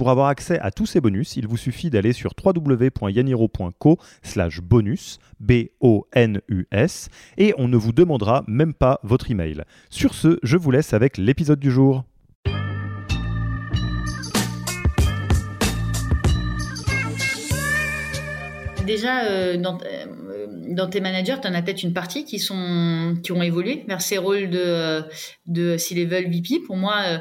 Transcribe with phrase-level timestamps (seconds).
[0.00, 5.18] Pour avoir accès à tous ces bonus, il vous suffit d'aller sur www.yaniro.co slash bonus,
[5.40, 9.62] B-O-N-U-S, et on ne vous demandera même pas votre email.
[9.90, 12.04] Sur ce, je vous laisse avec l'épisode du jour.
[18.86, 23.18] Déjà, euh, dans, euh, dans, tes managers, tu en as peut-être une partie qui, sont,
[23.22, 25.02] qui ont évolué vers ces rôles de,
[25.46, 26.60] de C-level VP.
[26.66, 27.18] Pour moi, euh,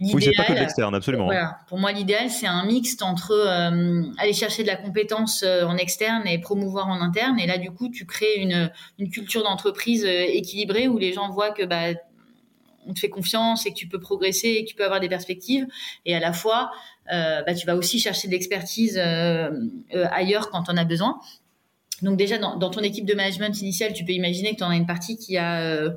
[0.00, 1.26] oui, c'est pas que de l'externe, absolument.
[1.26, 1.58] Voilà.
[1.68, 5.76] Pour moi, l'idéal, c'est un mixte entre euh, aller chercher de la compétence euh, en
[5.76, 7.38] externe et promouvoir en interne.
[7.38, 11.30] Et là, du coup, tu crées une, une culture d'entreprise euh, équilibrée où les gens
[11.30, 11.98] voient que bah,
[12.86, 15.08] on te fait confiance et que tu peux progresser et que tu peux avoir des
[15.08, 15.66] perspectives.
[16.04, 16.70] Et à la fois,
[17.08, 21.18] bah, tu vas aussi chercher de l'expertise ailleurs quand on a besoin.
[22.04, 24.76] Donc déjà, dans, ton équipe de management initiale, tu peux imaginer que tu en as
[24.76, 25.90] une partie qui a euh,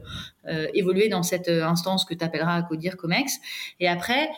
[0.48, 3.34] euh, évolué dans cette euh, instance que tu appelleras à codir COMEX.
[3.82, 4.30] Et après,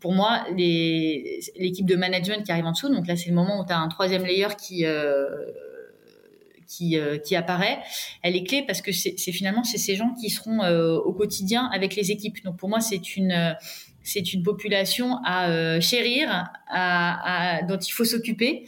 [0.00, 3.66] pour moi, l'équipe de management qui arrive en dessous, donc là c'est le moment où
[3.66, 4.84] tu as un troisième layer qui...
[6.68, 7.80] Qui, qui, apparaît,
[8.22, 10.60] elle est clé parce que c'est finalement c'est ces gens qui seront
[10.96, 12.42] au quotidien avec les équipes.
[12.44, 13.54] Donc pour moi c'est une
[14.02, 16.30] c'est une population à chérir,
[16.68, 18.64] à, à, dont il faut s'occuper.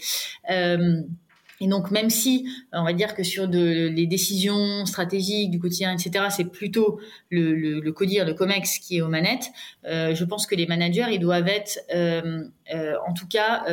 [1.64, 6.26] Et donc, même si on va dire que sur les décisions stratégiques du quotidien, etc.,
[6.28, 9.50] c'est plutôt le, CODIR, le COMEX qui est aux manettes,
[9.86, 13.64] euh, je pense que les managers, ils doivent être, euh, euh, en tout cas,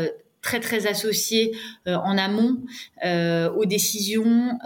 [0.42, 1.56] très très associés
[1.88, 2.58] euh, en amont
[3.06, 4.58] euh, aux décisions.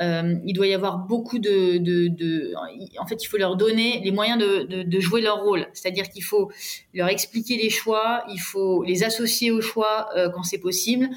[0.46, 2.54] il doit y avoir beaucoup de,
[3.00, 5.68] en fait, il faut leur donner les moyens de, jouer leur rôle.
[5.74, 6.52] C'est-à-dire qu'il faut
[6.94, 11.10] leur expliquer les choix, il faut les associer aux choix quand c'est possible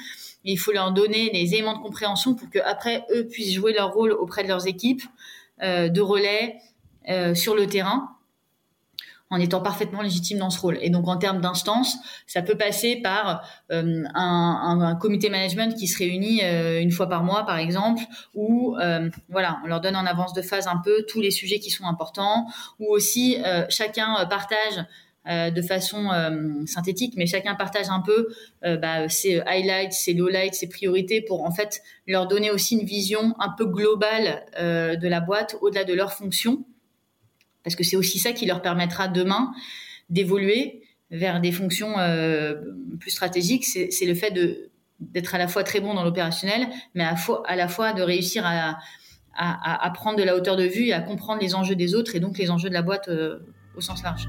[0.44, 3.92] il faut leur donner des éléments de compréhension pour que après eux puissent jouer leur
[3.92, 5.02] rôle auprès de leurs équipes
[5.62, 6.56] euh, de relais
[7.08, 8.10] euh, sur le terrain
[9.30, 10.78] en étant parfaitement légitime dans ce rôle.
[10.80, 11.96] Et donc en termes d'instance,
[12.26, 16.40] ça peut passer par euh, un, comité management qui se réunit
[16.80, 18.02] une fois par mois, par exemple,
[18.34, 18.76] où
[19.28, 21.84] voilà, on leur donne en avance de phase un peu tous les sujets qui sont
[21.84, 22.46] importants,
[22.78, 23.36] ou aussi
[23.68, 24.84] chacun partage
[25.28, 28.28] euh, de façon euh, synthétique, mais chacun partage un peu
[28.64, 32.86] euh, bah, ses highlights, ses lowlights, ses priorités pour en fait leur donner aussi une
[32.86, 36.64] vision un peu globale de la boîte au-delà de leurs fonctions,
[37.68, 39.52] parce que c'est aussi ça qui leur permettra demain
[40.08, 40.80] d'évoluer
[41.10, 41.96] vers des fonctions
[42.98, 43.66] plus stratégiques.
[43.66, 44.32] C'est le fait
[45.00, 49.90] d'être à la fois très bon dans l'opérationnel, mais à, la fois de réussir à,
[49.92, 52.38] prendre de la hauteur de vue et à comprendre les enjeux des autres et donc
[52.38, 53.10] les enjeux de la boîte
[53.76, 54.28] au sens large.